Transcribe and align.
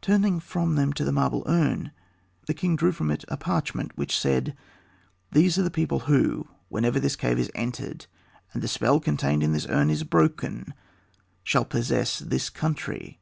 Turning 0.00 0.40
from 0.40 0.74
them 0.74 0.92
to 0.92 1.04
the 1.04 1.12
marble 1.12 1.44
urn, 1.46 1.92
the 2.48 2.54
king 2.54 2.74
drew 2.74 2.90
from 2.90 3.08
it 3.08 3.24
a 3.28 3.36
parchment, 3.36 3.92
which 3.96 4.18
said: 4.18 4.56
"These 5.30 5.58
are 5.60 5.62
the 5.62 5.70
people 5.70 6.00
who, 6.12 6.48
whenever 6.68 6.98
this 6.98 7.14
cave 7.14 7.38
is 7.38 7.52
entered 7.54 8.06
and 8.52 8.62
the 8.64 8.66
spell 8.66 8.98
contained 8.98 9.44
in 9.44 9.52
this 9.52 9.68
urn 9.68 9.88
is 9.90 10.02
broken, 10.02 10.74
shall 11.44 11.64
possess 11.64 12.18
this 12.18 12.50
country. 12.50 13.20